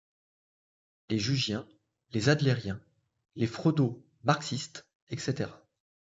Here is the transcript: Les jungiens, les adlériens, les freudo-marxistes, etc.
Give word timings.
Les 1.11 1.19
jungiens, 1.19 1.67
les 2.09 2.29
adlériens, 2.29 2.81
les 3.35 3.45
freudo-marxistes, 3.45 4.87
etc. 5.09 5.49